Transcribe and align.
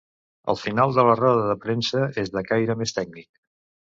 El 0.53 0.57
final 0.59 0.93
de 0.97 1.03
la 1.07 1.17
roda 1.19 1.43
de 1.51 1.57
premsa 1.67 2.01
és 2.23 2.33
de 2.37 2.45
caire 2.53 2.79
més 2.79 2.97
tècnic. 3.01 3.29